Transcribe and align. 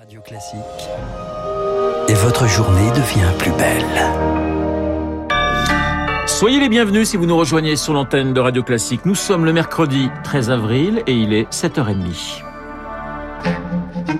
Radio 0.00 0.22
Classique. 0.22 0.60
Et 2.08 2.14
votre 2.14 2.48
journée 2.48 2.88
devient 2.92 3.30
plus 3.38 3.50
belle. 3.50 5.28
Soyez 6.26 6.58
les 6.58 6.70
bienvenus 6.70 7.10
si 7.10 7.18
vous 7.18 7.26
nous 7.26 7.36
rejoignez 7.36 7.76
sur 7.76 7.92
l'antenne 7.92 8.32
de 8.32 8.40
Radio 8.40 8.62
Classique. 8.62 9.04
Nous 9.04 9.14
sommes 9.14 9.44
le 9.44 9.52
mercredi 9.52 10.08
13 10.24 10.50
avril 10.52 11.02
et 11.06 11.12
il 11.12 11.34
est 11.34 11.52
7h30. 11.52 12.42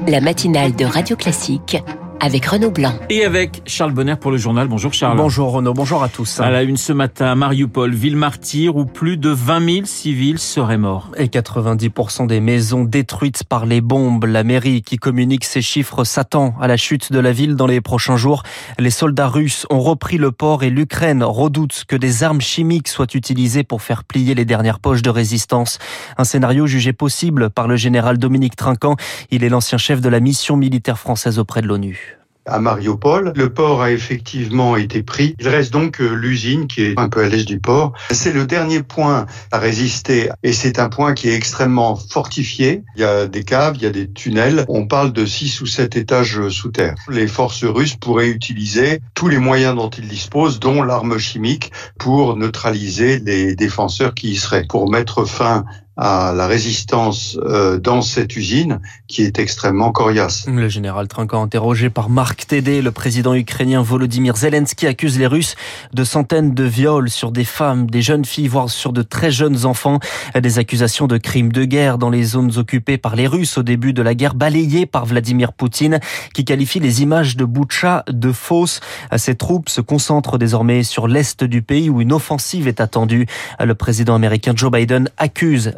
La 0.06 0.21
matinale 0.21 0.77
de 0.77 0.85
Radio 0.85 1.16
Classique 1.16 1.78
avec 2.21 2.44
Renaud 2.46 2.71
Blanc. 2.71 2.92
Et 3.08 3.24
avec 3.24 3.62
Charles 3.66 3.92
Bonner 3.92 4.16
pour 4.16 4.30
le 4.30 4.36
journal. 4.36 4.68
Bonjour 4.68 4.92
Charles. 4.92 5.16
Bonjour 5.16 5.53
Renaud, 5.53 5.74
bonjour 5.74 6.03
à 6.03 6.08
tous. 6.08 6.38
À 6.40 6.50
la 6.50 6.62
une 6.62 6.76
ce 6.76 6.92
matin, 6.92 7.35
Mariupol, 7.35 7.92
ville 7.92 8.16
martyre 8.16 8.76
où 8.76 8.85
plus 8.85 9.16
de 9.16 9.30
20 9.30 9.74
000 9.74 9.86
civils 9.86 10.38
seraient 10.38 10.78
morts. 10.78 11.10
Et 11.17 11.26
90% 11.26 12.26
des 12.26 12.40
maisons 12.40 12.85
détruites 12.85 13.44
par 13.44 13.67
les 13.67 13.80
bombes. 13.80 14.24
La 14.24 14.44
mairie 14.44 14.82
qui 14.82 14.98
communique 14.98 15.44
ces 15.44 15.62
chiffres 15.62 16.04
s'attend 16.04 16.54
à 16.60 16.68
la 16.68 16.77
chute 16.77 17.12
de 17.12 17.18
la 17.18 17.32
ville 17.32 17.56
dans 17.56 17.66
les 17.66 17.80
prochains 17.80 18.16
jours. 18.16 18.42
Les 18.78 18.90
soldats 18.90 19.28
russes 19.28 19.66
ont 19.70 19.80
repris 19.80 20.18
le 20.18 20.30
port 20.30 20.62
et 20.62 20.70
l'Ukraine 20.70 21.23
redoute 21.23 21.84
que 21.88 21.96
des 21.96 22.23
armes 22.23 22.40
chimiques 22.40 22.88
soient 22.88 23.06
utilisées 23.14 23.64
pour 23.64 23.82
faire 23.82 24.04
plier 24.04 24.34
les 24.34 24.45
dernières 24.45 24.78
poches 24.78 25.02
de 25.02 25.10
résistance. 25.10 25.78
Un 26.18 26.24
scénario 26.24 26.66
jugé 26.66 26.92
possible 26.92 27.50
par 27.50 27.66
le 27.66 27.76
général 27.76 28.18
Dominique 28.18 28.56
Trinquant. 28.56 28.96
Il 29.30 29.45
est 29.45 29.48
l'ancien 29.48 29.78
chef 29.78 30.00
de 30.00 30.09
la 30.09 30.20
mission 30.20 30.56
militaire 30.56 30.98
française 30.98 31.38
auprès 31.38 31.62
de 31.62 31.66
l'ONU 31.66 32.09
à 32.46 32.58
Mariupol. 32.58 33.32
Le 33.34 33.52
port 33.52 33.82
a 33.82 33.90
effectivement 33.90 34.76
été 34.76 35.02
pris. 35.02 35.34
Il 35.38 35.48
reste 35.48 35.72
donc 35.72 36.00
euh, 36.00 36.14
l'usine 36.14 36.66
qui 36.66 36.82
est 36.82 36.98
un 36.98 37.08
peu 37.08 37.22
à 37.22 37.28
l'est 37.28 37.44
du 37.44 37.60
port. 37.60 37.92
C'est 38.10 38.32
le 38.32 38.46
dernier 38.46 38.82
point 38.82 39.26
à 39.52 39.58
résister 39.58 40.30
et 40.42 40.52
c'est 40.52 40.78
un 40.78 40.88
point 40.88 41.14
qui 41.14 41.28
est 41.28 41.34
extrêmement 41.34 41.96
fortifié. 41.96 42.82
Il 42.96 43.02
y 43.02 43.04
a 43.04 43.26
des 43.26 43.45
caves, 43.45 43.76
il 43.76 43.82
y 43.82 43.86
a 43.86 43.90
des 43.90 44.10
tunnels. 44.10 44.64
On 44.68 44.86
parle 44.86 45.12
de 45.12 45.26
six 45.26 45.60
ou 45.60 45.66
sept 45.66 45.96
étages 45.96 46.48
sous 46.48 46.70
terre. 46.70 46.95
Les 47.08 47.26
forces 47.26 47.64
russes 47.64 47.96
pourraient 47.96 48.28
utiliser 48.28 49.00
tous 49.14 49.28
les 49.28 49.38
moyens 49.38 49.74
dont 49.76 49.90
ils 49.90 50.09
disposent, 50.09 50.60
dont 50.60 50.82
l'arme 50.82 51.18
chimique, 51.18 51.72
pour 51.98 52.37
neutraliser 52.37 53.18
les 53.18 53.54
défenseurs 53.54 54.15
qui 54.15 54.30
y 54.30 54.37
seraient, 54.37 54.66
pour 54.68 54.90
mettre 54.90 55.24
fin 55.24 55.65
à 56.01 56.32
la 56.34 56.46
résistance 56.46 57.38
euh, 57.45 57.79
dans 57.79 58.01
cette 58.01 58.34
usine 58.34 58.80
qui 59.06 59.23
est 59.23 59.38
extrêmement 59.38 59.93
coriace. 59.93 60.46
Le 60.48 60.68
général 60.68 61.09
Trinquant 61.09 61.43
interrogé 61.43 61.90
par 61.90 62.09
Marc 62.09 62.46
Tédé, 62.46 62.80
le 62.80 62.90
président 62.90 63.34
ukrainien 63.34 63.82
Volodymyr 63.82 64.34
Zelensky 64.34 64.87
accuse 64.87 65.19
les 65.19 65.27
Russes 65.27 65.56
de 65.93 66.03
centaines 66.03 66.55
de 66.55 66.65
viols 66.65 67.11
sur 67.11 67.33
des 67.33 67.45
femmes, 67.45 67.91
des 67.91 68.01
jeunes 68.01 68.25
filles, 68.25 68.48
voire 68.48 68.71
sur 68.71 68.95
de 68.95 69.03
très 69.03 69.31
jeunes 69.31 69.67
enfants. 69.67 70.01
Des 70.34 70.59
accusations 70.59 71.06
de 71.06 71.19
crimes 71.19 71.53
de 71.53 71.65
guerre 71.65 71.98
dans 71.98 72.09
les 72.09 72.23
zones 72.23 72.56
occupées 72.56 72.97
par 72.97 73.15
les 73.15 73.27
Russes 73.27 73.59
au 73.59 73.62
début 73.62 73.93
de 73.93 74.01
la 74.01 74.15
guerre, 74.15 74.34
balayées 74.34 74.87
par 74.87 75.05
Vladimir 75.05 75.53
Poutine, 75.53 76.01
qui 76.33 76.47
qualifie 76.47 76.81
les 76.81 77.03
images 77.03 77.37
de 77.37 77.45
Boutcha 77.45 78.05
de 78.09 78.33
fausses. 78.33 78.81
Ces 79.17 79.34
troupes 79.34 79.69
se 79.69 79.83
concentrent 79.83 80.39
désormais 80.39 80.83
sur 80.83 81.09
l'est 81.09 81.45
du 81.45 81.61
pays 81.61 81.91
où 81.91 82.01
une 82.01 82.15
offensive 82.15 82.69
est 82.69 82.81
attendue. 82.81 83.27
Le 83.62 83.75
président 83.75 84.15
américain 84.15 84.55
Joe 84.56 84.71
Biden 84.71 85.11
accuse 85.19 85.75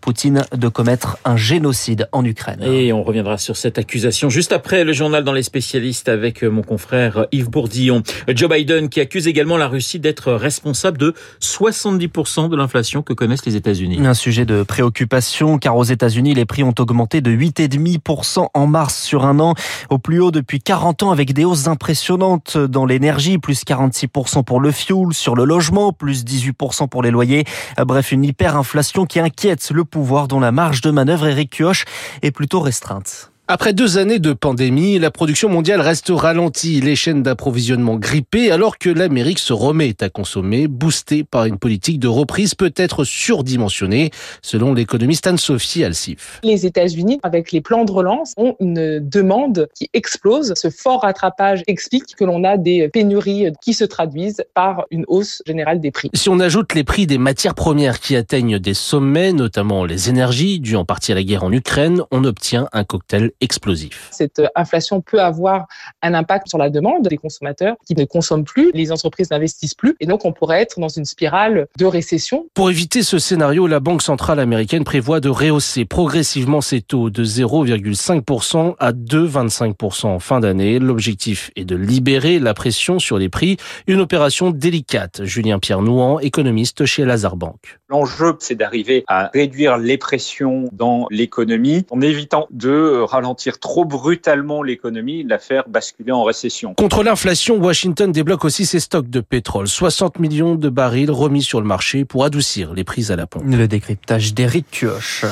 Poutine 0.00 0.44
de 0.56 0.68
commettre 0.68 1.18
un 1.24 1.36
génocide 1.36 2.08
en 2.12 2.24
Ukraine. 2.24 2.62
Et 2.62 2.92
on 2.92 3.02
reviendra 3.02 3.38
sur 3.38 3.56
cette 3.56 3.78
accusation 3.78 4.30
juste 4.30 4.52
après 4.52 4.84
le 4.84 4.92
journal 4.92 5.24
dans 5.24 5.32
les 5.32 5.42
spécialistes 5.42 6.08
avec 6.08 6.42
mon 6.42 6.62
confrère 6.62 7.26
Yves 7.32 7.50
Bourdillon. 7.50 8.02
Joe 8.28 8.48
Biden 8.48 8.88
qui 8.88 9.00
accuse 9.00 9.26
également 9.26 9.56
la 9.56 9.68
Russie 9.68 9.98
d'être 9.98 10.32
responsable 10.32 10.98
de 10.98 11.14
70% 11.40 12.48
de 12.48 12.56
l'inflation 12.56 13.02
que 13.02 13.12
connaissent 13.12 13.44
les 13.44 13.56
États-Unis. 13.56 13.98
Un 14.06 14.14
sujet 14.14 14.44
de 14.44 14.62
préoccupation 14.62 15.58
car 15.58 15.76
aux 15.76 15.84
États-Unis, 15.84 16.34
les 16.34 16.44
prix 16.44 16.62
ont 16.62 16.74
augmenté 16.78 17.20
de 17.20 17.30
8,5% 17.30 18.48
en 18.54 18.66
mars 18.66 18.96
sur 19.02 19.24
un 19.24 19.40
an, 19.40 19.54
au 19.90 19.98
plus 19.98 20.20
haut 20.20 20.30
depuis 20.30 20.60
40 20.60 21.02
ans 21.02 21.10
avec 21.10 21.32
des 21.32 21.44
hausses 21.44 21.66
impressionnantes 21.66 22.56
dans 22.56 22.86
l'énergie, 22.86 23.38
plus 23.38 23.64
46% 23.64 24.44
pour 24.44 24.60
le 24.60 24.70
fuel, 24.70 25.12
sur 25.12 25.34
le 25.34 25.44
logement, 25.44 25.92
plus 25.92 26.24
18% 26.24 26.88
pour 26.88 27.02
les 27.02 27.10
loyers. 27.10 27.44
Bref, 27.78 28.12
une 28.12 28.24
hyperinflation 28.24 29.04
qui 29.04 29.20
inquiète 29.20 29.49
le 29.72 29.84
pouvoir 29.84 30.28
dont 30.28 30.40
la 30.40 30.52
marge 30.52 30.80
de 30.80 30.90
manœuvre, 30.90 31.26
Eric 31.26 31.50
Kioch, 31.50 31.84
est 32.22 32.30
plutôt 32.30 32.60
restreinte. 32.60 33.29
Après 33.52 33.72
deux 33.72 33.98
années 33.98 34.20
de 34.20 34.32
pandémie, 34.32 35.00
la 35.00 35.10
production 35.10 35.48
mondiale 35.48 35.80
reste 35.80 36.12
ralentie, 36.14 36.80
les 36.80 36.94
chaînes 36.94 37.24
d'approvisionnement 37.24 37.96
grippées, 37.96 38.52
alors 38.52 38.78
que 38.78 38.88
l'Amérique 38.88 39.40
se 39.40 39.52
remet 39.52 39.96
à 40.04 40.08
consommer, 40.08 40.68
boostée 40.68 41.24
par 41.24 41.46
une 41.46 41.58
politique 41.58 41.98
de 41.98 42.06
reprise 42.06 42.54
peut-être 42.54 43.02
surdimensionnée, 43.02 44.12
selon 44.40 44.72
l'économiste 44.72 45.26
Anne-Sophie 45.26 45.82
Alsif. 45.82 46.38
Les 46.44 46.64
États-Unis, 46.64 47.18
avec 47.24 47.50
les 47.50 47.60
plans 47.60 47.84
de 47.84 47.90
relance, 47.90 48.34
ont 48.36 48.54
une 48.60 49.00
demande 49.00 49.68
qui 49.74 49.90
explose. 49.94 50.52
Ce 50.54 50.70
fort 50.70 51.02
rattrapage 51.02 51.64
explique 51.66 52.14
que 52.16 52.22
l'on 52.22 52.44
a 52.44 52.56
des 52.56 52.88
pénuries 52.88 53.48
qui 53.60 53.74
se 53.74 53.82
traduisent 53.82 54.44
par 54.54 54.84
une 54.92 55.04
hausse 55.08 55.42
générale 55.44 55.80
des 55.80 55.90
prix. 55.90 56.08
Si 56.14 56.28
on 56.28 56.38
ajoute 56.38 56.72
les 56.72 56.84
prix 56.84 57.08
des 57.08 57.18
matières 57.18 57.56
premières 57.56 57.98
qui 57.98 58.14
atteignent 58.14 58.60
des 58.60 58.74
sommets, 58.74 59.32
notamment 59.32 59.84
les 59.84 60.08
énergies, 60.08 60.60
dues 60.60 60.76
en 60.76 60.84
partie 60.84 61.10
à 61.10 61.16
la 61.16 61.24
guerre 61.24 61.42
en 61.42 61.50
Ukraine, 61.50 62.02
on 62.12 62.22
obtient 62.22 62.68
un 62.72 62.84
cocktail 62.84 63.32
explosif. 63.40 64.08
Cette 64.10 64.42
inflation 64.54 65.00
peut 65.00 65.20
avoir 65.20 65.66
un 66.02 66.14
impact 66.14 66.48
sur 66.48 66.58
la 66.58 66.70
demande 66.70 67.08
des 67.08 67.16
consommateurs 67.16 67.76
qui 67.86 67.94
ne 67.94 68.04
consomment 68.04 68.44
plus, 68.44 68.70
les 68.74 68.92
entreprises 68.92 69.30
n'investissent 69.30 69.74
plus 69.74 69.96
et 70.00 70.06
donc 70.06 70.24
on 70.24 70.32
pourrait 70.32 70.60
être 70.60 70.78
dans 70.78 70.88
une 70.88 71.04
spirale 71.04 71.66
de 71.78 71.86
récession. 71.86 72.46
Pour 72.54 72.70
éviter 72.70 73.02
ce 73.02 73.18
scénario, 73.18 73.66
la 73.66 73.80
Banque 73.80 74.02
centrale 74.02 74.40
américaine 74.40 74.84
prévoit 74.84 75.20
de 75.20 75.28
rehausser 75.28 75.84
progressivement 75.84 76.60
ses 76.60 76.80
taux 76.80 77.10
de 77.10 77.24
0,5% 77.24 78.74
à 78.78 78.92
2,25% 78.92 80.06
en 80.06 80.18
fin 80.18 80.40
d'année. 80.40 80.78
L'objectif 80.78 81.50
est 81.56 81.64
de 81.64 81.76
libérer 81.76 82.38
la 82.38 82.54
pression 82.54 82.98
sur 82.98 83.18
les 83.18 83.28
prix, 83.28 83.56
une 83.86 84.00
opération 84.00 84.50
délicate. 84.50 85.24
Julien 85.24 85.58
Pierre 85.58 85.82
Nouan, 85.82 86.18
économiste 86.18 86.84
chez 86.84 87.04
Lazare 87.04 87.36
Bank. 87.36 87.80
L'enjeu, 87.88 88.36
c'est 88.38 88.54
d'arriver 88.54 89.04
à 89.08 89.30
réduire 89.32 89.78
les 89.78 89.98
pressions 89.98 90.68
dans 90.72 91.06
l'économie 91.10 91.84
en 91.90 92.00
évitant 92.00 92.46
de 92.50 93.00
ralentir 93.02 93.29
trop 93.34 93.84
brutalement 93.84 94.62
l'économie, 94.62 95.24
la 95.24 95.38
faire 95.38 95.64
basculer 95.68 96.12
en 96.12 96.24
récession. 96.24 96.74
Contre 96.74 97.02
l'inflation, 97.02 97.56
Washington 97.56 98.12
débloque 98.12 98.44
aussi 98.44 98.66
ses 98.66 98.80
stocks 98.80 99.08
de 99.08 99.20
pétrole. 99.20 99.68
60 99.68 100.18
millions 100.18 100.54
de 100.54 100.68
barils 100.68 101.10
remis 101.10 101.42
sur 101.42 101.60
le 101.60 101.66
marché 101.66 102.04
pour 102.04 102.24
adoucir 102.24 102.74
les 102.74 102.84
prix 102.84 103.10
à 103.10 103.16
la 103.16 103.26
pompe. 103.26 103.44
Le 103.46 103.68
décryptage 103.68 104.34
d'Éric 104.34 104.66
Kioch. 104.70 105.24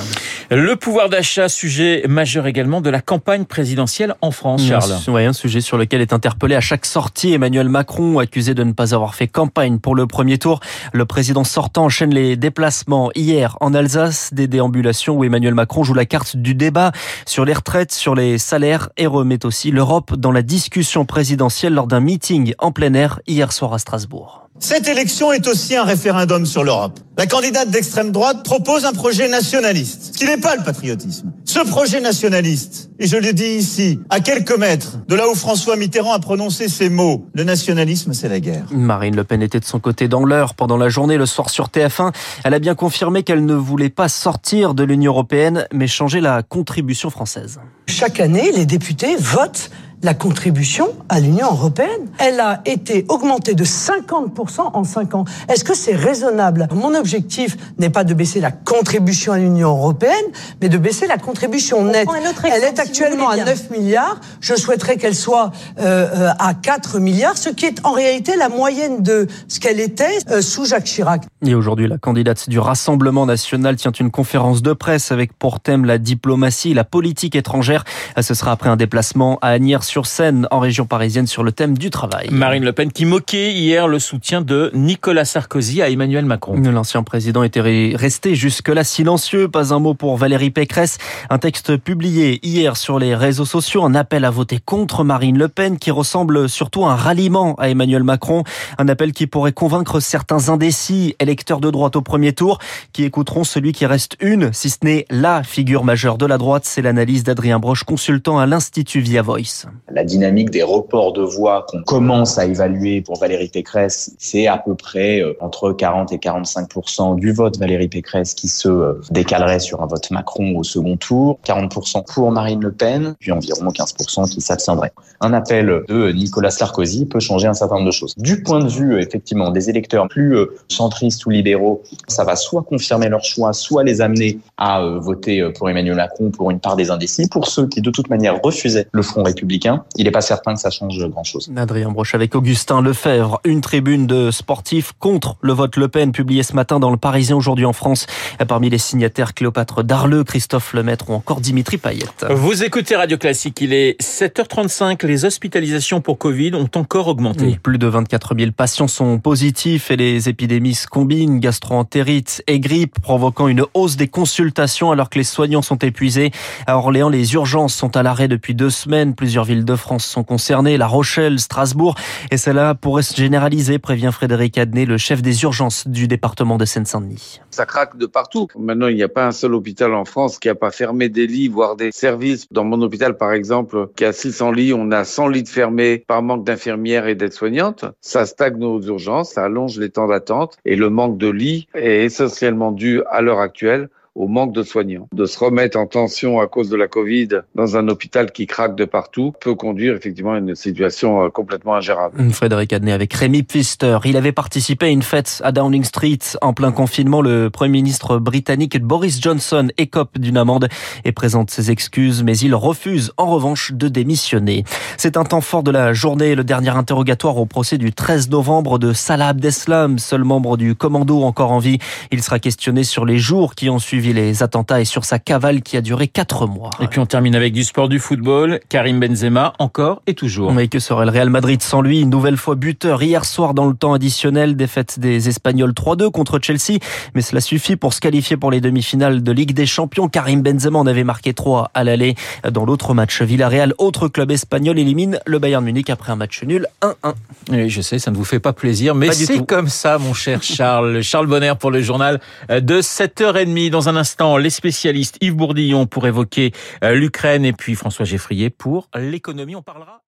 Le 0.51 0.77
pouvoir 0.77 1.09
d'achat, 1.09 1.49
sujet 1.49 2.05
majeur 2.09 2.47
également 2.47 2.81
de 2.81 2.91
la 2.91 3.01
campagne 3.01 3.45
présidentielle 3.45 4.15
en 4.21 4.31
France, 4.31 4.67
Charles. 4.67 4.95
Oui, 5.09 5.25
un 5.25 5.33
sujet 5.33 5.61
sur 5.61 5.79
lequel 5.79 6.01
est 6.01 6.13
interpellé 6.13 6.55
à 6.55 6.61
chaque 6.61 6.87
sortie 6.87 7.33
Emmanuel 7.33 7.69
Macron, 7.69 8.19
accusé 8.19 8.55
de 8.55 8.65
ne 8.65 8.73
pas 8.73 8.95
avoir 8.95 9.15
fait 9.15 9.29
campagne 9.29 9.79
pour 9.79 9.95
le 9.95 10.07
premier 10.07 10.39
tour. 10.39 10.61
Le 10.93 11.05
président 11.05 11.45
sortant 11.45 11.85
enchaîne 11.85 12.15
les 12.15 12.37
déplacements. 12.37 13.11
Hier, 13.15 13.57
en 13.61 13.75
Alsace, 13.75 14.33
des 14.33 14.47
déambulations 14.47 15.17
où 15.17 15.25
Emmanuel 15.25 15.55
Macron 15.55 15.85
joue 15.85 15.95
la 15.95 16.07
carte 16.07 16.37
du 16.37 16.55
débat 16.55 16.93
sur 17.27 17.45
les 17.45 17.53
retraites, 17.53 17.88
sur 17.93 18.15
les 18.15 18.39
salaires 18.39 18.91
et 18.97 19.07
remet 19.07 19.45
aussi 19.45 19.71
l'Europe 19.71 20.15
dans 20.15 20.33
la 20.33 20.43
discussion 20.43 21.05
présidentielle 21.05 21.75
lors 21.75 21.87
d'un 21.87 22.01
meeting 22.01 22.55
en 22.59 22.73
plein 22.73 22.95
air 22.95 23.21
hier 23.27 23.53
soir 23.53 23.73
à 23.75 23.79
Strasbourg. 23.79 24.48
Cette 24.61 24.89
élection 24.89 25.33
est 25.33 25.47
aussi 25.47 25.77
un 25.77 25.85
référendum 25.85 26.45
sur 26.45 26.65
l'Europe. 26.65 26.99
La 27.17 27.27
candidate 27.27 27.71
d'extrême 27.71 28.11
droite 28.11 28.45
propose 28.45 28.85
un 28.85 28.93
projet 28.93 29.29
nationaliste, 29.29 30.11
ce 30.13 30.19
qui 30.19 30.25
n'est 30.25 30.37
pas 30.37 30.57
le 30.57 30.65
patriotisme. 30.65 31.33
Ce 31.45 31.61
projet 31.61 32.01
nationaliste, 32.01 32.91
et 32.99 33.07
je 33.07 33.17
le 33.17 33.33
dis 33.33 33.57
ici, 33.57 34.01
à 34.11 34.21
quelques 34.21 34.57
mètres 34.57 34.99
de 35.09 35.15
là 35.15 35.29
où 35.29 35.35
François 35.35 35.77
Mitterrand 35.77 36.13
a 36.13 36.19
prononcé 36.19 36.69
ces 36.69 36.91
mots, 36.91 37.25
le 37.35 37.45
nationalisme, 37.45 38.13
c'est 38.13 38.29
la 38.29 38.41
guerre. 38.41 38.67
Marine 38.71 39.17
Le 39.17 39.25
Pen 39.25 39.43
était 39.43 39.61
de 39.61 39.65
son 39.65 39.81
côté 39.81 40.09
dans 40.09 40.25
l'heure 40.25 40.55
pendant 40.55 40.77
la 40.77 40.89
journée, 40.89 41.17
le 41.17 41.27
soir 41.27 41.51
sur 41.51 41.69
TF1. 41.69 42.13
Elle 42.45 42.55
a 42.55 42.59
bien 42.59 42.75
confirmé 42.75 43.23
qu'elle 43.23 43.45
ne 43.45 43.55
voulait 43.55 43.91
pas 43.91 44.09
sortir 44.09 44.75
de 44.75 44.83
l'Union 44.83 45.13
européenne, 45.13 45.67
mais 45.73 45.87
changer 45.87 46.21
la 46.21 46.43
contribution 46.43 47.11
française. 47.11 47.61
Chaque 47.87 48.21
année, 48.21 48.53
les 48.53 48.67
députés 48.67 49.17
votent 49.17 49.71
la 50.03 50.15
contribution 50.15 50.89
à 51.09 51.21
l'Union 51.21 51.47
européenne. 51.47 52.09
Elle 52.19 52.41
a 52.41 52.61
été 52.65 53.05
augmentée 53.09 53.55
de 53.55 53.65
50% 53.65 54.71
en 54.73 54.85
5 54.85 55.15
ans. 55.15 55.25
Est-ce 55.49 55.65
que 55.65 55.75
c'est 55.75 55.95
raisonnable? 55.95 56.69
Mon 56.73 56.95
objectif 56.95 57.57
n'est 57.79 57.91
pas 57.91 58.05
de 58.05 58.15
baisser 58.15 58.41
la 58.41 58.51
contribution 58.51 59.33
à 59.33 59.39
l'Union 59.39 59.71
européenne, 59.71 60.15
mais 60.61 60.69
de 60.69 60.79
baisser 60.79 61.07
la 61.07 61.19
contribution 61.19 61.85
nette. 61.85 62.09
Elle 62.45 62.65
est 62.65 62.79
actuellement 62.79 63.29
à 63.29 63.37
9 63.37 63.71
milliards. 63.71 64.21
Je 64.41 64.55
souhaiterais 64.55 64.97
qu'elle 64.97 65.15
soit 65.15 65.51
euh, 65.81 66.31
à 66.39 66.55
4 66.55 66.99
milliards, 67.01 67.37
ce 67.37 67.49
qui 67.49 67.67
est 67.67 67.85
en 67.85 67.93
réalité 67.93 68.37
la 68.37 68.49
moyenne 68.49 69.03
de 69.03 69.27
ce 69.49 69.61
qu'elle 69.61 69.81
était 69.81 70.19
euh, 70.31 70.43
sous 70.43 70.65
Jacques 70.65 70.85
Chirac. 70.85 71.23
Et 71.45 71.55
aujourd'hui, 71.55 71.89
la 71.89 71.99
candidate 71.99 72.49
du 72.49 72.59
Rassemblement 72.59 73.27
national 73.27 73.77
tient 73.77 73.93
une 73.93 74.11
conférence 74.11 74.63
de 74.63 74.73
presse 74.73 75.13
avec 75.13 75.33
pour 75.33 75.61
thème 75.61 75.85
la 75.85 75.99
diplomatie 75.99 76.71
et 76.71 76.75
la 76.75 76.85
politique 76.85 77.37
étrangère. 77.37 77.85
Ce 78.21 78.35
sera 78.35 78.53
après 78.53 78.69
un 78.69 78.77
déplacement 78.77 79.39
à 79.41 79.59
Agnières-sur-Seine, 79.89 80.47
en 80.51 80.61
région 80.61 80.85
parisienne, 80.85 81.27
sur 81.27 81.43
le 81.43 81.51
thème 81.51 81.79
du 81.79 81.89
travail. 81.89 82.29
Marine 82.31 82.63
Le 82.63 82.75
Pen 82.75 82.93
qui 82.93 83.07
moquait 83.07 83.53
hier 83.53 83.89
le 83.89 83.99
soutien 83.99 84.43
de 84.43 84.71
Nicolas 84.75 85.25
Sarkozy 85.25 85.81
à 85.81 85.89
Emmanuel 85.89 86.27
Macron. 86.27 86.61
L'ancien 86.61 87.03
président 87.03 87.43
était 87.43 87.63
resté 87.63 88.35
jusque-là 88.35 88.85
silencieux. 88.85 89.49
Pas 89.49 89.73
un 89.73 89.79
mot 89.79 89.95
pour 89.95 90.19
Valérie 90.19 90.51
Pécresse. 90.51 90.99
Un 91.31 91.39
texte 91.39 91.79
publié 91.79 92.39
hier 92.47 92.77
sur 92.77 92.99
les 92.99 93.15
réseaux 93.15 93.47
sociaux, 93.47 93.83
un 93.83 93.95
appel 93.95 94.27
à 94.27 94.31
voter 94.31 94.59
contre 94.63 95.05
Marine 95.05 95.39
Le 95.39 95.49
Pen 95.49 95.79
qui 95.79 95.91
ressemble 95.91 96.51
surtout 96.51 96.85
à 96.85 96.93
un 96.93 96.97
ralliement 96.97 97.55
à 97.55 97.71
Emmanuel 97.71 98.05
Macron. 98.05 98.45
Un 98.77 98.89
appel 98.89 99.13
qui 99.13 99.27
pourrait 99.27 99.53
convaincre 99.53 100.01
certains 100.01 100.51
indécis 100.51 101.17
électeurs 101.19 101.61
de 101.61 101.71
droite 101.71 101.97
au 101.97 102.03
premier 102.03 102.35
tour 102.35 102.59
qui 102.93 103.05
écouteront 103.05 103.45
celui 103.45 103.73
qui 103.73 103.87
reste 103.87 104.19
une, 104.21 104.53
si 104.53 104.69
ce 104.69 104.79
n'est 104.83 105.07
la 105.09 105.43
figure 105.43 105.83
majeure 105.83 106.19
de 106.19 106.27
la 106.27 106.37
droite. 106.37 106.67
C'est 106.67 106.83
l'analyse 106.83 107.25
d'Adrien 107.25 107.59
Broche, 107.59 107.85
consultant 107.85 108.39
à 108.39 108.45
l'Institut 108.45 109.01
Via 109.01 109.23
Voice. 109.23 109.67
La 109.91 110.05
dynamique 110.05 110.51
des 110.51 110.63
reports 110.63 111.13
de 111.13 111.23
voix 111.23 111.67
qu'on 111.69 111.83
commence 111.83 112.39
à 112.39 112.47
évaluer 112.47 113.01
pour 113.01 113.19
Valérie 113.19 113.49
Pécresse, 113.49 114.15
c'est 114.19 114.47
à 114.47 114.59
peu 114.59 114.75
près 114.75 115.21
euh, 115.21 115.35
entre 115.41 115.73
40 115.73 116.13
et 116.13 116.19
45% 116.19 117.17
du 117.17 117.33
vote 117.33 117.59
Valérie 117.59 117.89
Pécresse 117.89 118.35
qui 118.35 118.49
se 118.49 118.69
euh, 118.69 119.01
décalerait 119.11 119.61
sur 119.61 119.83
un 119.83 119.87
vote 119.87 120.11
Macron 120.11 120.57
au 120.57 120.63
second 120.63 120.97
tour, 120.97 121.39
40% 121.47 122.05
pour 122.13 122.31
Marine 122.31 122.61
Le 122.61 122.73
Pen, 122.73 123.15
puis 123.19 123.33
environ 123.33 123.69
15% 123.69 124.31
qui 124.31 124.41
s'abstiendraient. 124.41 124.93
Un 125.21 125.33
appel 125.33 125.83
de 125.89 126.13
Nicolas 126.13 126.51
Sarkozy 126.51 127.07
peut 127.07 127.21
changer 127.21 127.49
un 127.49 127.55
certain 127.55 127.77
nombre 127.77 127.87
de 127.87 127.93
choses. 127.93 128.15
Du 128.17 128.43
point 128.43 128.61
de 128.61 128.69
vue 128.69 129.01
effectivement 129.01 129.51
des 129.51 129.71
électeurs 129.71 130.09
plus 130.09 130.37
euh, 130.37 130.47
centristes 130.69 131.25
ou 131.27 131.31
libéraux, 131.31 131.83
ça 132.07 132.25
va 132.25 132.37
soit 132.37 132.63
confirmer 132.63 133.09
leur 133.09 133.25
choix, 133.25 133.53
soit 133.53 133.85
les 133.85 134.01
amener 134.01 134.39
à 134.57 134.83
euh, 134.83 134.99
voter 134.99 135.41
euh, 135.41 135.53
pour 135.53 135.69
Emmanuel 135.69 135.97
Macron 135.97 136.31
pour 136.31 136.51
une 136.51 136.61
part 136.61 136.77
des 136.77 136.91
indécis. 136.91 137.29
Pour 137.29 137.47
ceux 137.47 137.67
qui 137.67 137.81
de 137.81 137.91
toute 137.91 138.09
manière 138.11 138.41
refusaient 138.43 138.87
le 138.93 139.03
Front 139.03 139.23
républicain, 139.23 139.68
il 139.97 140.05
n'est 140.05 140.11
pas 140.11 140.21
certain 140.21 140.55
que 140.55 140.61
ça 140.61 140.71
change 140.71 140.99
grand-chose. 141.09 141.51
Adrien 141.57 141.91
Broche 141.91 142.15
avec 142.15 142.35
Augustin 142.35 142.81
Lefebvre, 142.83 143.41
une 143.45 143.61
tribune 143.61 144.07
de 144.07 144.31
sportifs 144.31 144.93
contre 144.99 145.37
le 145.41 145.53
vote 145.53 145.77
Le 145.77 145.89
Pen 145.89 146.13
publiée 146.13 146.43
ce 146.43 146.55
matin 146.55 146.79
dans 146.79 146.91
le 146.91 146.97
Parisien 146.97 147.37
aujourd'hui 147.37 147.65
en 147.65 147.73
France. 147.73 148.07
Parmi 148.47 148.71
les 148.71 148.79
signataires 148.79 149.35
Cléopâtre 149.35 149.83
Darleux, 149.83 150.25
Christophe 150.25 150.73
Lemaître 150.75 151.11
ou 151.11 151.15
encore 151.15 151.41
Dimitri 151.41 151.79
Payet. 151.79 152.07
Vous 152.31 152.63
écoutez 152.63 152.97
Radio 152.97 153.19
Classique, 153.19 153.61
il 153.61 153.73
est 153.73 154.01
7h35, 154.01 155.05
les 155.07 155.25
hospitalisations 155.25 156.01
pour 156.01 156.19
Covid 156.19 156.55
ont 156.55 156.71
encore 156.75 157.09
augmenté. 157.09 157.59
Plus 157.63 157.79
de 157.79 157.87
24 157.87 158.35
000 158.39 158.53
patients 158.53 158.89
sont 158.89 159.19
positifs 159.19 159.91
et 159.91 159.97
les 159.97 160.29
épidémies 160.29 160.75
se 160.75 160.87
combinent, 160.87 161.41
gastroentérite 161.41 162.43
et 162.47 162.61
grippe, 162.61 163.01
provoquant 163.01 163.49
une 163.49 163.65
hausse 163.75 163.97
des 163.97 164.09
consultations 164.09 164.91
alors 164.91 165.11
que 165.11 165.19
les 165.19 165.25
soignants 165.25 165.63
sont 165.63 165.79
épuisés. 165.79 166.31
À 166.67 166.77
Orléans, 166.77 167.09
les 167.09 167.35
urgences 167.35 167.75
sont 167.75 167.97
à 167.97 168.03
l'arrêt 168.03 168.29
depuis 168.29 168.55
deux 168.55 168.71
semaines. 168.71 169.15
Plusieurs 169.15 169.45
villes 169.45 169.58
de 169.65 169.77
France 169.77 170.07
sont 170.07 170.25
concernées, 170.25 170.77
La 170.77 170.87
Rochelle, 170.87 171.39
Strasbourg, 171.39 171.95
et 172.31 172.37
cela 172.37 172.75
pourrait 172.75 173.03
se 173.03 173.17
généraliser, 173.17 173.79
prévient 173.79 174.11
Frédéric 174.13 174.59
Adnet, 174.59 174.85
le 174.85 174.99
chef 174.99 175.23
des 175.23 175.43
urgences 175.43 175.87
du 175.87 176.09
département 176.09 176.57
de 176.57 176.65
Seine-Saint-Denis. 176.65 177.41
Ça 177.51 177.67
craque 177.67 177.97
de 177.97 178.07
partout. 178.07 178.49
Maintenant, 178.59 178.89
il 178.89 178.97
n'y 178.97 179.03
a 179.03 179.09
pas 179.09 179.27
un 179.27 179.33
seul 179.33 179.55
hôpital 179.55 179.95
en 179.95 180.05
France 180.05 180.39
qui 180.39 180.49
n'a 180.49 180.55
pas 180.55 180.71
fermé 180.71 181.09
des 181.09 181.27
lits, 181.27 181.49
voire 181.49 181.77
des 181.77 181.91
services. 181.93 182.47
Dans 182.51 182.65
mon 182.65 182.81
hôpital, 182.83 183.17
par 183.17 183.33
exemple, 183.33 183.89
qui 183.97 184.05
a 184.05 184.13
600 184.13 184.53
lits, 184.53 184.73
on 184.75 184.91
a 184.91 185.05
100 185.05 185.29
lits 185.29 185.43
de 185.43 185.49
fermés 185.49 186.05
par 186.07 186.23
manque 186.23 186.45
d'infirmières 186.45 187.07
et 187.07 187.15
d'aides-soignantes. 187.15 187.85
Ça 188.01 188.27
stagne 188.27 188.57
nos 188.59 188.81
urgences, 188.83 189.33
ça 189.33 189.45
allonge 189.45 189.79
les 189.79 189.91
temps 189.91 190.09
d'attente 190.09 190.57
et 190.65 190.77
le 190.77 190.91
manque 190.91 191.19
de 191.19 191.29
lits 191.29 191.69
est 191.75 192.05
essentiellement 192.05 192.73
dû 192.73 193.03
à 193.11 193.21
l'heure 193.21 193.41
actuelle 193.41 193.89
au 194.19 194.27
manque 194.27 194.53
de 194.53 194.63
soignants. 194.63 195.09
De 195.13 195.25
se 195.25 195.39
remettre 195.39 195.79
en 195.79 195.87
tension 195.87 196.41
à 196.41 196.47
cause 196.49 196.69
de 196.69 196.77
la 196.77 196.89
Covid 196.89 197.29
dans 197.55 197.77
un 197.77 197.89
hôpital 197.89 198.33
qui 198.33 198.47
craque 198.47 198.75
de 198.75 198.85
partout 198.85 199.33
peut 199.41 199.55
conduire 199.55 199.95
effectivement 199.95 200.33
à 200.33 200.39
une 200.39 200.55
situation 200.55 201.25
euh, 201.25 201.29
complètement 201.31 201.77
ingérable. 201.77 202.31
Frédéric 202.33 202.73
Adnet 202.73 202.93
avec 202.93 203.15
Rémi 203.15 203.45
Pfister. 203.45 203.99
Il 204.05 204.17
avait 204.17 204.33
participé 204.33 204.87
à 204.87 204.89
une 204.89 205.03
fête 205.03 205.41
à 205.45 205.53
Downing 205.53 205.85
Street 205.85 206.19
en 206.43 206.53
plein 206.53 206.73
confinement. 206.73 207.23
Le 207.23 207.49
Premier 207.49 207.71
ministre 207.71 208.19
britannique 208.19 208.81
Boris 208.83 209.21
Johnson 209.21 209.69
écope 209.79 210.19
d'une 210.19 210.37
amende 210.37 210.69
et 211.05 211.13
présente 211.13 211.51
ses 211.51 211.71
excuses, 211.71 212.25
mais 212.25 212.37
il 212.39 212.55
refuse 212.55 213.13
en 213.17 213.27
revanche 213.27 213.73
de 213.73 213.87
démissionner. 213.87 214.65
C'est 214.97 215.17
un 215.17 215.25
temps 215.25 215.41
fort 215.41 215.63
de 215.63 215.71
la 215.71 215.93
journée, 215.93 216.35
le 216.35 216.45
dernier 216.45 216.71
interrogatoire 216.71 217.37
au 217.37 217.47
procès 217.47 217.79
du 217.79 217.93
13 217.93 218.31
novembre 218.31 218.81
de 218.81 218.93
Salah 218.93 219.29
Abdeslam, 219.29 219.99
seul 219.99 220.25
membre 220.25 220.57
du 220.57 220.75
commando 220.75 221.23
encore 221.23 221.53
en 221.53 221.59
vie. 221.59 221.79
Il 222.11 222.23
sera 222.23 222.41
questionné 222.41 222.83
sur 222.83 223.05
les 223.05 223.19
jours 223.19 223.55
qui 223.55 223.71
ont 223.71 223.79
suivi 223.79 224.08
les 224.13 224.43
attentats 224.43 224.81
et 224.81 224.85
sur 224.85 225.05
sa 225.05 225.19
cavale 225.19 225.63
qui 225.63 225.77
a 225.77 225.81
duré 225.81 226.09
quatre 226.09 226.47
mois. 226.47 226.71
Et 226.81 226.87
puis 226.87 227.01
on 227.01 227.07
termine 227.07 227.35
avec 227.35 227.53
du 227.53 227.65
sport 227.65 227.89
du 227.89 227.99
football. 227.99 228.61
Karim 228.69 229.01
Benzema, 229.01 229.53
encore 229.59 230.03
et 230.07 230.15
toujours. 230.15 230.53
Mais 230.53 230.69
que 230.69 230.79
serait 230.79 231.05
le 231.05 231.11
Real 231.11 231.31
Madrid 231.31 231.63
sans 231.63 231.81
lui? 231.81 232.01
Une 232.01 232.11
nouvelle 232.11 232.37
fois 232.37 232.55
buteur 232.55 233.03
hier 233.03 233.25
soir 233.25 233.55
dans 233.55 233.67
le 233.67 233.75
temps 233.75 233.93
additionnel, 233.93 234.57
défaite 234.57 234.99
des 234.99 235.29
Espagnols 235.29 235.73
3-2 235.73 236.11
contre 236.11 236.39
Chelsea. 236.43 236.79
Mais 237.15 237.23
cela 237.23 237.41
suffit 237.41 237.77
pour 237.77 237.95
se 237.95 238.01
qualifier 238.01 238.37
pour 238.37 238.51
les 238.51 238.61
demi-finales 238.61 239.23
de 239.23 239.33
Ligue 239.33 239.53
des 239.53 239.67
Champions. 239.67 240.09
Karim 240.09 240.43
Benzema 240.43 240.79
en 240.79 240.87
avait 240.87 241.05
marqué 241.05 241.35
3 241.35 241.71
à 241.75 241.85
l'aller. 241.85 242.15
Dans 242.51 242.65
l'autre 242.65 242.95
match, 242.95 243.23
Villarreal, 243.23 243.75
autre 243.79 244.09
club 244.09 244.31
espagnol, 244.31 244.79
élimine 244.79 245.21
le 245.27 245.39
Bayern 245.39 245.65
Munich 245.65 245.91
après 245.91 246.13
un 246.13 246.17
match 246.17 246.43
nul 246.43 246.67
1-1. 246.83 247.15
Oui, 247.51 247.69
je 247.71 247.81
sais, 247.81 247.99
ça 247.99 248.11
ne 248.11 248.17
vous 248.17 248.25
fait 248.25 248.41
pas 248.41 248.53
plaisir, 248.53 248.95
mais 248.95 249.13
c'est 249.13 249.45
comme 249.47 249.69
ça, 249.69 249.99
mon 249.99 250.15
cher 250.15 250.43
Charles. 250.43 251.03
Charles 251.03 251.27
Bonner 251.27 251.55
pour 251.59 251.71
le 251.71 251.81
journal 251.81 252.21
de 252.49 252.81
7h30. 252.81 253.71
Dans 253.71 253.88
un 253.88 253.88
instant, 253.97 254.37
les 254.37 254.51
spécialistes 254.51 255.19
Yves 255.21 255.37
Bourdillon 255.37 255.87
pour 255.87 256.07
évoquer 256.07 256.53
euh, 256.85 256.95
l'Ukraine 256.95 257.45
et 257.45 257.53
puis 257.53 257.75
François 257.75 258.05
Geffrier 258.05 258.51
pour 258.51 258.89
l'économie. 258.95 259.57
On 259.57 259.63
parlera 259.63 260.03